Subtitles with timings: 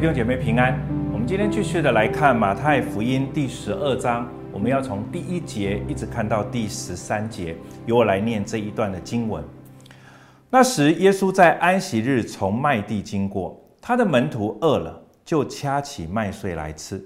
[0.00, 0.80] 弟兄姐妹平安，
[1.12, 7.54] 我们今天继续的来看马太福音第十二章，我们要从第一节一直看到第十三节，
[7.84, 9.44] 由我来念这一段的经文。
[10.48, 16.98] 那时，耶稣在安息日从麦地经过，他的门徒饿了，就掐起麦穗来吃。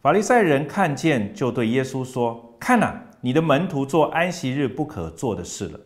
[0.00, 5.78] 法利赛人看见，就对耶稣说：“看哪，你的门徒做安息日不可做的事了。”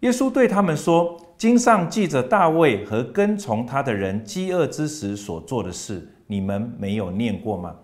[0.00, 7.74] 耶稣对他们说：经上记着大卫和跟从他的人饥饿之时所做的事，你们没有念过吗？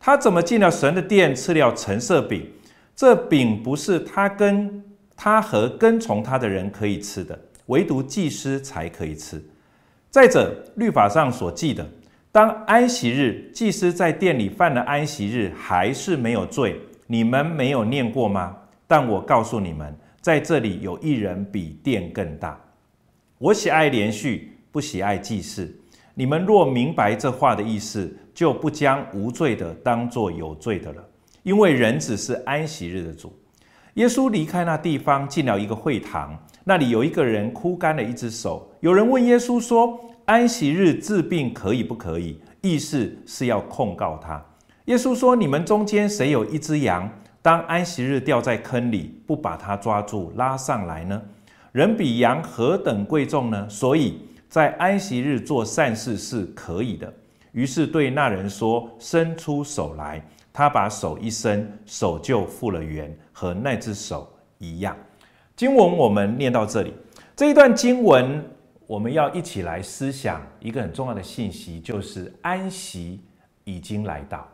[0.00, 2.50] 他怎么进了神的殿，吃了陈设饼？
[2.96, 4.82] 这饼不是他跟
[5.14, 9.38] 他和跟从他的人可以吃的，唯独祭司才可以吃。
[10.08, 11.86] 再者，律法上所记的，
[12.32, 18.56] 当安息日，祭司在殿里犯了安息日，还是没有罪，你们没有念过吗？
[18.86, 22.58] 但我告诉你们，在这里有一人比殿更大。
[23.44, 25.70] 我喜爱连续，不喜爱祭祀。
[26.14, 31.04] 你们若明白这话的意思，就不将无罪的当作有罪的了。
[31.42, 33.30] 因为人子是安息日的主。
[33.96, 36.34] 耶稣离开那地方，进了一个会堂，
[36.64, 38.66] 那里有一个人枯干了一只手。
[38.80, 44.42] 有人问耶稣说：“安息日治病可以不可以？”意思是要控告他。
[44.86, 47.06] 耶稣说：“你们中间谁有一只羊，
[47.42, 51.20] 当安息日掉在坑里，不把它抓住拉上来呢？”
[51.74, 53.68] 人比羊何等贵重呢？
[53.68, 57.12] 所以在安息日做善事是可以的。
[57.50, 64.96] 于是对那人说：“伸出手来。”他把手一伸，手就复了原，和那只手一样。
[65.56, 66.94] 经文我们念到这里，
[67.34, 68.48] 这一段经文
[68.86, 73.20] 我们要一起来思想一个很重要的信息，就是安息
[73.64, 74.48] 已经来到。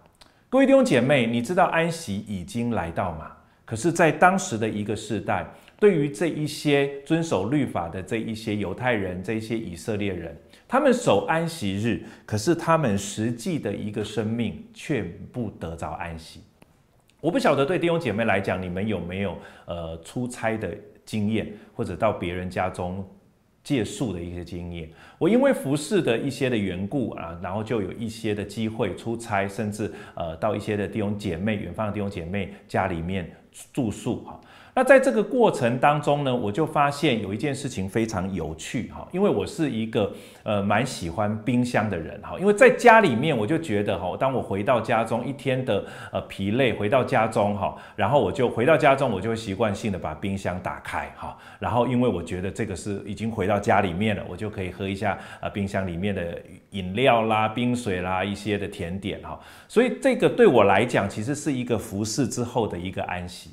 [0.49, 3.33] 各位弟兄姐妹，你知道安息已经来到吗？
[3.67, 5.47] 可是，在当时的一个世代。
[5.81, 10.37] 对于这一些遵守律法的这一些犹太人，这一些以色列人，
[10.69, 16.43] 他们守安息日，可是他们实际的一个生命却不得着安息。
[17.19, 23.03] 我不晓得对弟兄姐妹来讲，你们有没有呃出差的经验，或者到别人家中
[23.65, 24.87] 借宿的一些经验？
[25.19, 33.31] 我因为服侍的一些的缘故啊，然后就有一些的机会出差，甚至呃到一些的弟兄姐妹远方的弟兄姐妹家里面
[33.73, 34.41] 住宿哈。
[34.73, 40.13] 那在这个过程当中呢，我就发现有一件事情非常有趣哈，因为我是一个
[40.45, 56.39] 呃蛮喜欢冰箱的人哈，因为在家里面我就觉得哈，当我回到家中一天的呃疲累回到家中哈，然后我就回到家中，我就会习惯性的把冰箱打开哈，然后因为我觉得这个是已经回到家里面了，我就可以喝一下呃冰箱里面的
[56.71, 63.51] 饮料啦、冰水啦一些的甜点哈，所以这个对我来讲其实是一个服侍之后的一个安息。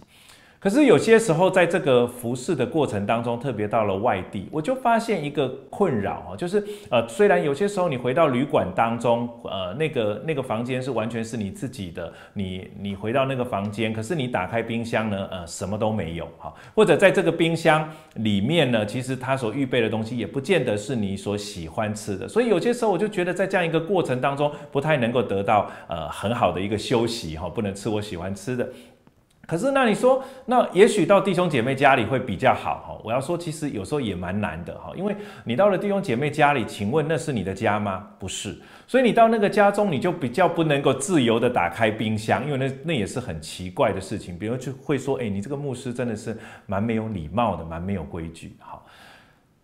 [0.68, 28.68] 可是有些时候，在这个服侍的过程当中，特别到了外地，我就发现一个困扰啊，就是呃，虽然有些时候你回到旅馆当中，呃，那个那个房间是完全是你自己的，你你回到那个房间，可是你打开冰箱呢，呃，什么都没有哈，或者在这个冰箱里面呢，其实它所预备的东西也不见得是你所喜欢吃的，所以有些时候我就觉得在这样一个过程当中，不太能够得到呃很好的一个休息哈，不能吃我喜欢吃的。
[29.48, 33.02] 可是，那你说，那也许到弟兄姐妹家里会比较好哈。
[33.02, 35.16] 我要说，其实有时候也蛮难的哈，因为
[35.46, 38.10] 你到了弟兄姐妹家里，请问那是你的家吗？
[38.20, 44.38] 不是，所以你到那个家中，你就比较不能够自由的打开冰箱，因为那那也是很奇怪的事情。
[44.38, 48.58] 比如就会说，诶，你这个牧师真的是蛮没有礼貌的，蛮没有规矩。
[48.60, 48.86] 好，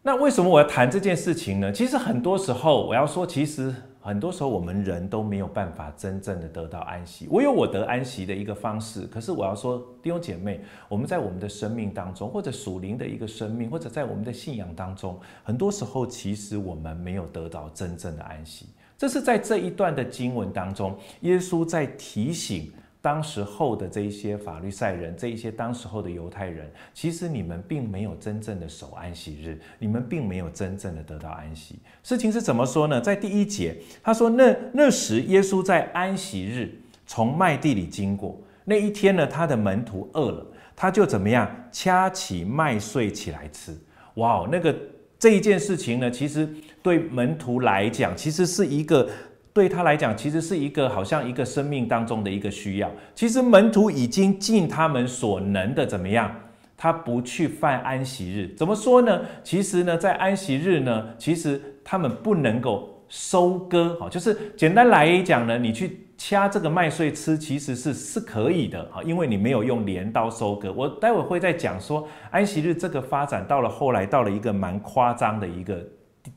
[0.02, 1.70] 那为什么我要谈这件事情呢？
[1.74, 3.76] 其实很多时候，我要说，其实。
[4.06, 7.26] 很多时候，我们人都没有办法真正的得到安息。
[7.32, 10.60] 我有我得安息的一个方式，可是我要说，弟兄姐妹，
[10.90, 18.66] 我们在我们的生命当中，或者属灵的一个生命，或者在我们的信仰当中，很多时候其实我们没有得到真正的安息。
[18.98, 22.72] 这是在这一段的经文当中，耶稣在提醒。
[23.04, 31.78] 当时候的这一些法律赛人，这一些当时候的犹太人，其实你们并没有真正的守安息日，你们并没有真正的得到安息。
[32.02, 33.02] 事情是怎么说呢？
[33.02, 36.74] 在第一节，他说那那时耶稣在安息日
[37.06, 43.78] 从麦地里经过，那一天呢，他的门徒饿了，他就怎么样掐起麦穗起来吃。
[44.14, 44.74] 哇，那个
[45.20, 46.48] 这一件事情呢，其实
[46.82, 49.10] 对门徒来讲，其实是一个。
[49.54, 52.92] 对他来讲，其实是一个好像一个生命当中的一个需要。
[53.14, 56.32] 其实门徒已经尽他们所能的怎么样？
[56.76, 59.22] 他不去犯安息日，怎么说呢？
[59.42, 70.74] 其实呢，在安息日呢，其实他们不能够收割，哈，就是简单来讲呢，你去掐这个麦穗吃，其实是是可以的，哈，因为你没有用镰刀收割。
[70.74, 75.88] 我待会会再讲说，安息日这个发展到了后来，到了一个蛮夸张的一个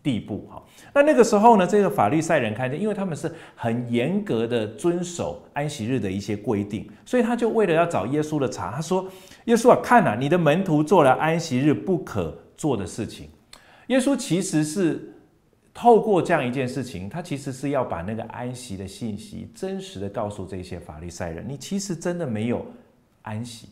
[0.02, 0.62] 地步哈。
[0.92, 9.06] 那那个时候呢，这个法利赛人看见，因为他们是很严格的遵守安息日的一些规定，所以他就为了要找耶稣的茬，他说
[9.46, 13.28] ：“耶稣啊，看呐，你的门徒做了安息日不可做的事情。”
[13.88, 15.14] 耶稣其实是
[15.72, 22.66] 透过这样一件事情，他其实是要把那个安息的信息真实的告诉这些法利赛人：你其实真的没有
[23.22, 23.68] 安息。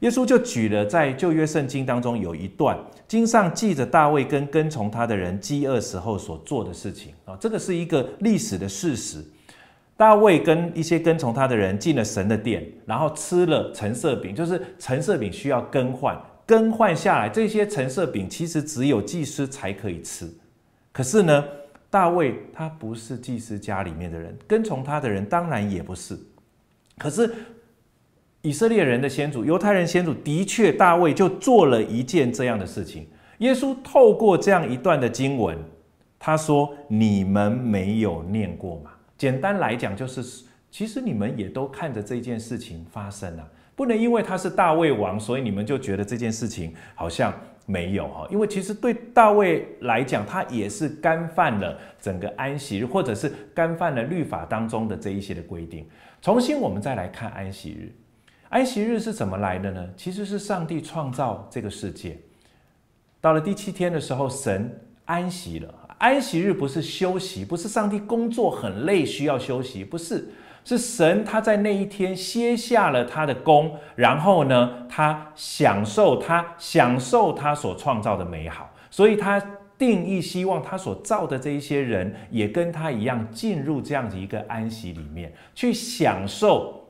[0.00, 2.78] 耶稣就举了在旧约圣经当中有一段
[3.08, 9.24] 经上记着大卫跟跟从他的人饥饿时候所做的事情啊，这个是一个历史的事实。
[9.96, 16.16] 大卫跟一些跟从他的人进了神的殿，然后吃了橙色饼，就是橙色饼需要更换，
[16.46, 20.30] 更换下来这些橙色饼其实只有祭司才可以吃。
[20.92, 21.44] 可是呢，
[21.90, 26.16] 大卫他不是祭司家里面的人，跟从他的人当然也不是。
[26.96, 27.34] 可是。
[28.42, 33.06] 以色列人的先祖，犹太人先祖，的确，大卫就做了一件这样的事情。
[33.38, 35.58] 耶稣透过这样一段的经文，
[36.18, 43.48] 他说：“你们没有念过吗？”简单来讲，就是其实你们也都看着这件事情发生了。
[43.74, 47.32] 不能因为他是大卫王，所以你们就觉得这件事情好像
[47.66, 48.26] 没有哈。
[48.30, 55.84] 因为其实对大卫来讲，他也是干犯了整个安息日，或者是干犯了律法当中的这一些的规定。
[56.20, 57.92] 重新，我们再来看安息日。
[58.48, 59.86] 安息日是怎么来的呢？
[59.96, 62.18] 其实是上帝创造这个世界，
[63.20, 65.74] 到了第七天的时候，神安息了。
[65.98, 70.30] 安息日不是休息，不是上帝工作很累需要休息，不是，
[70.64, 79.38] 是神他在那一天歇下了他的工，然后呢，他享受他享受他所创造的美好，所以他
[79.76, 86.87] 定义希望他所造的这一些人也跟他一样进入这样子一个安息里面去享受。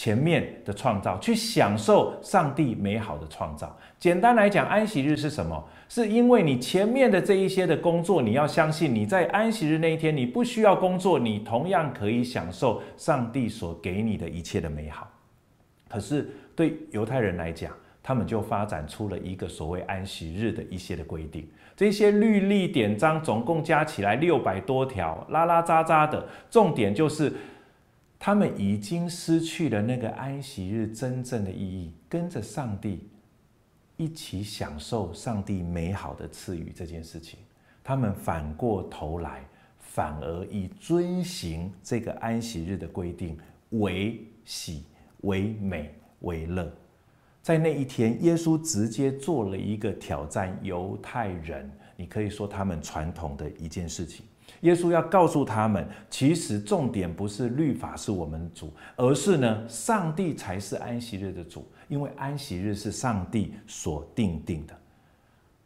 [0.00, 3.76] 前面的创造，去享受上帝美好的创造。
[3.98, 5.62] 简单来讲，安息日是什么？
[5.90, 15.06] 是因为你前面的这一些的工作，你要相信你在安息日那一天，你不需要工作，你同样可以享受上帝所给你的一切的美好。
[15.86, 17.70] 可是对犹太人来讲，
[18.02, 21.46] 他们就发展出了一个所谓安息日的一些的规定。
[21.76, 27.30] 这些律例典章总共加起来六百多条，拉拉杂杂的，重点就是。
[28.22, 33.08] 他们已经失去了那个安息日真正的意义，跟着上帝
[33.96, 37.38] 一起享受上帝美好的赐予这件事情。
[37.82, 39.42] 他们反过头来，
[39.78, 43.38] 反而以遵行这个安息日的规定
[43.70, 44.84] 为喜、
[45.22, 46.70] 为美、为乐。
[47.40, 54.26] 在那一天，耶稣直接做了一个挑战犹太人，你可以说他们传统的一件事情。
[54.60, 64.74] 耶稣要告诉他们，其实重点不是律法是我们主，而是呢，上帝才是安息日的主，因为安息日是上帝所定定的。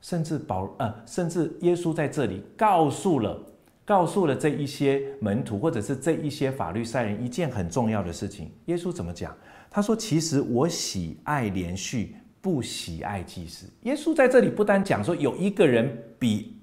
[0.00, 3.40] 甚至保呃，甚至耶稣在这里告诉了，
[3.84, 8.50] 告诉了这一些门徒或者是这一些法律赛人一件很重要的事情。
[8.66, 9.34] 耶稣怎么讲？
[9.70, 16.54] 他说：“其实我喜爱连续，不喜爱祭祀。”耶稣在这里不单讲说有一个人比。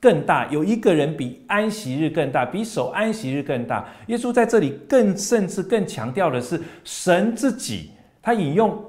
[0.00, 3.86] 更大，有一个人比安息日更大，比守安息日更大。
[4.06, 7.90] 耶稣在这里更甚至更强调的是神自己，
[8.22, 8.82] 他引用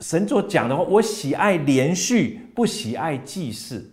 [0.00, 3.90] 神所讲的话：“我喜爱连续，不喜爱祭祀。”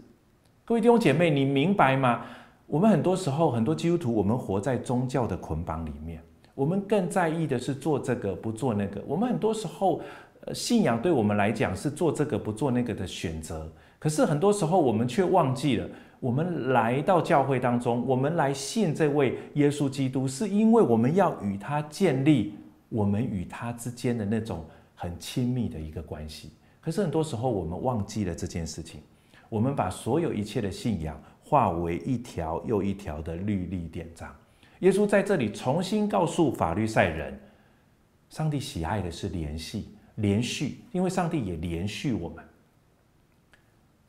[0.63, 2.21] 各位弟兄姐妹，你明白吗？
[2.67, 6.23] 我们很多时候，很多基督徒，我们活在宗教的捆绑里面，
[6.55, 9.03] 我们更在意的是做这个不做那个。
[9.05, 10.01] 我们很多时候，
[10.53, 13.69] 信仰对我们来讲是做这个不做那个的选择。
[13.99, 15.85] 可是很多时候，我们却忘记了。
[16.21, 22.53] 我们来到教会当中，我们来信这位耶稣基督，是因为我们要与他建立
[22.89, 24.63] 我们与他之间的那种
[24.93, 26.51] 很亲密的一个关系。
[26.79, 29.01] 可是很多时候，我们忘记了这件事情，
[29.49, 34.31] 我们把所有一切的信仰化为一条又一条的律例典章。
[34.81, 37.39] 耶稣在这里重新告诉法律赛人，
[38.29, 42.45] 上帝喜爱的是联系，连续，因为上帝也连续我们。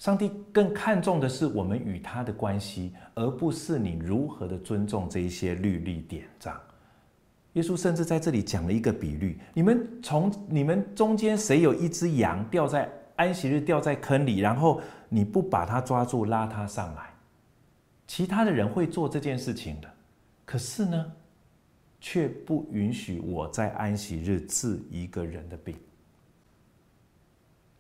[0.02, 6.61] 上帝更看重的是我们与他的关系，而不是你如何的尊重这一些律例典章。
[7.52, 17.14] 耶稣甚至在这里讲了一个比喻：你们从你们中间谁有一只羊掉在安息日掉在坑里，然后你不把它抓住拉它上来，
[18.09, 19.88] 其他的人会做这件事情的，
[20.44, 21.12] 可是呢，
[22.00, 25.76] 却不允许我在安息日治一个人的病。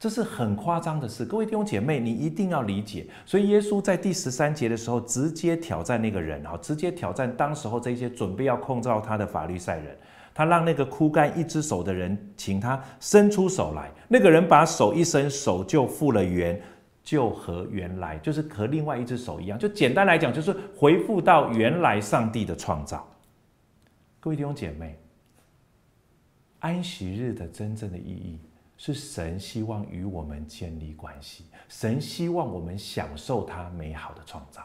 [0.02, 3.06] 这是很夸张的事，各位弟兄姐妹，你一定要理解。
[3.24, 9.96] 所以耶稣在第十三节的时候，直接挑战那个人，啊，直接挑战当时候这些准备要控告他的法律赛人。
[10.34, 13.92] 他让那个枯干一只手的人，请他伸出手来。
[14.08, 16.60] 那个人把手一伸，手就复了原，
[17.04, 19.56] 就和原来，就是和另外一只手一样。
[19.56, 23.08] 就简单来讲，就是恢复到原来上帝的创造。
[24.18, 24.98] 各位弟兄姐妹，
[26.58, 28.40] 安息日的真正的意义
[28.84, 34.60] 是神希望与我们建立关系，神希望我们享受他美好的创造。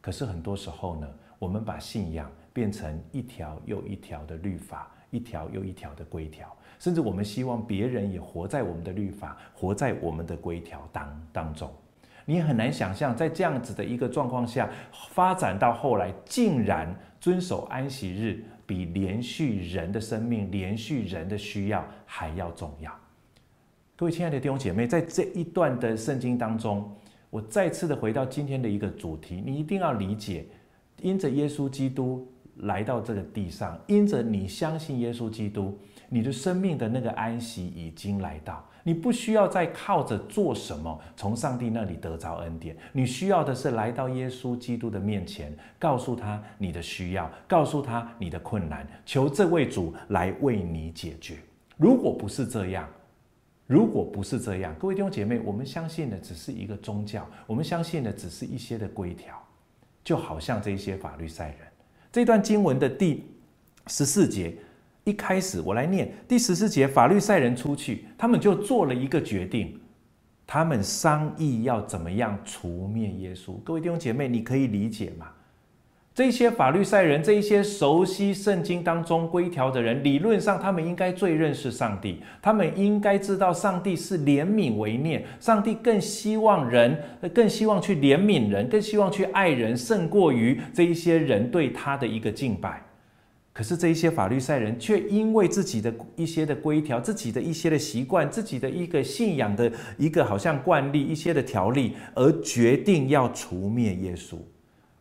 [0.00, 1.08] 可是很多时候呢，
[1.40, 6.56] 我们把信仰变成一条又一条的律法，一条又一条的规条。
[6.78, 11.68] 甚至我们希望别人也活在我们的律法，活在我们的规条当当中。
[12.26, 22.96] 你很难想象，在这样子的一个状况下，发展到后来，竟然遵守安息日比连续人的生命、连续人的需要还要重要。
[23.98, 26.88] 各位亲爱的弟兄姐妹，在这一段的圣经当中，
[27.30, 30.46] 我再次的回到今天的一个主题，你一定要理解，
[31.02, 32.24] 因着耶稣基督
[32.58, 35.76] 来到这个地上，因着你相信耶稣基督。
[36.08, 51.34] 你的生命的那个安息已经来到，你不需要再靠着做什么从上帝那里得着恩典，你需要的是来到耶稣基督的面前，告诉他你的需要，告诉他你的困难，求这位主来为你解决。
[51.76, 52.88] 如果不是这样，
[53.68, 59.40] 如果不是这样，各位弟兄姐妹，我们相信的只是一个宗教，我们相信的只是一些的规条，
[60.02, 61.58] 就好像这些法律赛人。
[62.10, 63.24] 这段经文的第
[63.86, 64.56] 十四节。
[65.04, 69.80] 一开始我来念第十四节，法律赛人出去，他们就做了一个决定，
[70.46, 73.54] 他们商议要怎么样除灭耶稣。
[73.64, 75.28] 各位弟兄姐妹，你可以理解吗？
[76.18, 87.00] 这些法律赛人，这一些熟悉圣经当中规条的人，理论上他们应该最认识上帝，他们应该知道上帝是怜悯为念，上帝更希望人，
[87.32, 92.82] 更希望去怜悯人，更希望去爱人，胜过于这一些人对他的一个敬拜。
[93.52, 104.34] 可是这一些法律赛人却因为自己的一些的规条、自己的一些的习惯、自己的一个信仰的一个好像惯例、一些的条例，而决定要除灭耶稣。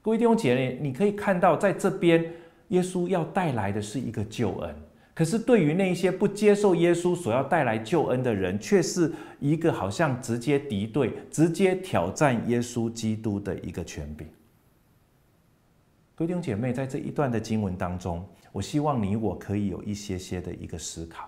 [0.08, 2.32] 各位弟兄姐妹，你可以看到，在这边
[2.70, 4.74] 耶稣要带来的是一个救恩，
[5.14, 9.12] 可是对于那些不接受耶稣所要带来救恩的人，却是
[9.42, 14.26] 一个好像直接敌对、直接挑战耶稣基督的一个权柄。
[16.16, 21.28] 各位弟兄姐妹，在这一段的经文当中，我希望你我可以有一些些的一个思考。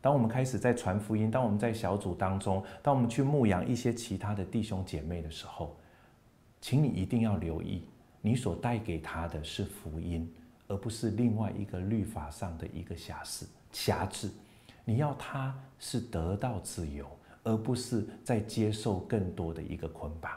[0.00, 5.76] 当我们开始在传福音，当我们在小组当中，当我们去牧养一些其他的弟兄姐妹的时候，
[6.60, 7.82] 请你一定要留意，
[8.26, 10.28] 你所带给他的是福音，
[10.66, 13.46] 而不是另外一个律法上的一个辖制。
[13.70, 14.28] 辖制，
[14.84, 17.06] 你要他是得到自由，
[17.44, 20.32] 而不是在接受更多的一个捆绑。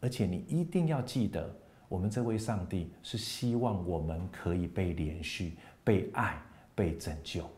[0.00, 1.50] 而且你一定要记得。
[1.88, 6.42] 我们这位上帝是希望我们可以被连续、被爱、
[6.74, 7.48] 被拯救。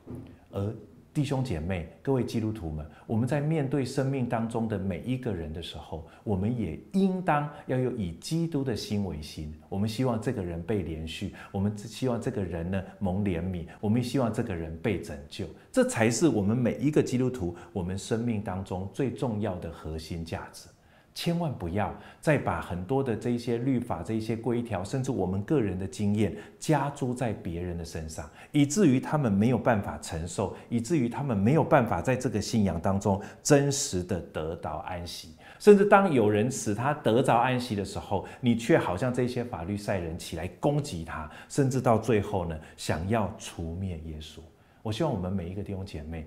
[0.52, 0.72] 而
[1.16, 9.50] 弟兄姐妹、各位基督徒们，我们在面对生命当中的每一个人的时候，我们也应当要有以基督的心为心。
[9.70, 15.46] 我们希望这个人被连续，我们希望这个人呢蒙怜悯，我们希望这个人被拯救。
[15.72, 20.68] 这才是我们每一个基督徒我们生命当中最重要的核心价值。
[21.16, 35.34] 千万不要再把很多的这些律法、这些规条，甚至我们个人的经验加诸在别人的身上，以至于他们没有办法承受，以至于他们没有办法在这个信仰当中真实的得到安息。
[35.58, 44.40] 甚至当有人使他得着安息的时候，你却好像这些法律赛人起来攻击他，甚至到最后呢，想要除灭耶稣。
[44.82, 46.26] 我希望我们每一个弟兄姐妹，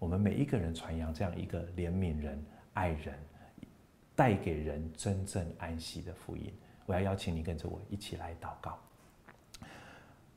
[0.00, 3.14] 我们每一个人传扬这样一个怜悯人、爱人。
[4.16, 6.52] 带给人真正安息的福音，
[6.86, 8.76] 我要邀请你跟着我一起来祷告。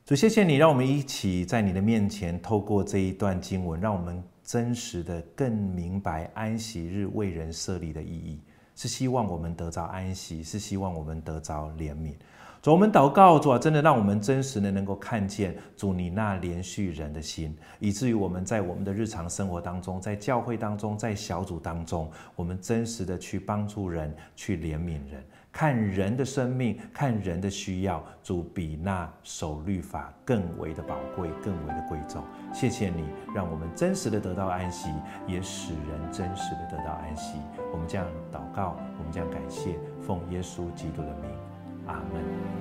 [0.04, 8.40] 主，谢谢你，让我们一起在你的面前，透过这一段经文，让我们真实的更明白安息日为人设立的意义，
[8.76, 12.14] 是希望我们得着安息，是希望我们得着怜悯。
[12.62, 32.22] 主，我们祷告，主啊，真的让我们真实的能够看见主你那怜恤人的心，以至于我们在我们的日常生活当中，在教会当中，在小组当中，我们真实的去帮助人，去怜悯人，看人的生命，看人的需要，主比那守律法更为的宝贵，更为的贵重。
[32.52, 34.90] 谢谢你，让我们真实的得到安息，
[35.26, 37.38] 也使人真实的得到安息。
[37.72, 41.49] 我们这样祷告，我们这样感谢，奉耶稣基督的名。
[41.86, 42.59] 阿门。